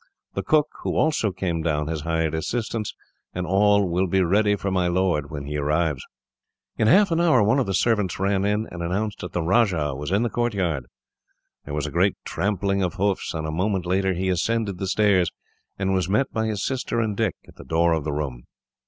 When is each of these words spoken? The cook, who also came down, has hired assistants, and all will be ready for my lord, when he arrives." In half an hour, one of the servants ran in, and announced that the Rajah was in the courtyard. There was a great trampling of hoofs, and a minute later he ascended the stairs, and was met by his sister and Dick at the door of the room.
The 0.33 0.41
cook, 0.41 0.69
who 0.81 0.95
also 0.97 1.31
came 1.31 1.61
down, 1.61 1.87
has 1.87 2.01
hired 2.01 2.33
assistants, 2.33 2.95
and 3.35 3.45
all 3.45 3.87
will 3.87 4.07
be 4.07 4.23
ready 4.23 4.55
for 4.55 4.71
my 4.71 4.87
lord, 4.87 5.29
when 5.29 5.45
he 5.45 5.57
arrives." 5.57 6.03
In 6.75 6.87
half 6.87 7.11
an 7.11 7.21
hour, 7.21 7.43
one 7.43 7.59
of 7.59 7.67
the 7.67 7.75
servants 7.75 8.19
ran 8.19 8.43
in, 8.43 8.65
and 8.71 8.81
announced 8.81 9.19
that 9.19 9.33
the 9.33 9.43
Rajah 9.43 9.93
was 9.93 10.09
in 10.09 10.23
the 10.23 10.29
courtyard. 10.31 10.87
There 11.65 11.75
was 11.75 11.85
a 11.85 11.91
great 11.91 12.15
trampling 12.25 12.81
of 12.81 12.95
hoofs, 12.95 13.35
and 13.35 13.45
a 13.45 13.51
minute 13.51 13.85
later 13.85 14.13
he 14.13 14.29
ascended 14.29 14.79
the 14.79 14.87
stairs, 14.87 15.29
and 15.77 15.93
was 15.93 16.09
met 16.09 16.33
by 16.33 16.47
his 16.47 16.65
sister 16.65 16.99
and 16.99 17.15
Dick 17.15 17.35
at 17.47 17.57
the 17.57 17.63
door 17.63 17.93
of 17.93 18.03
the 18.03 18.11
room. 18.11 18.45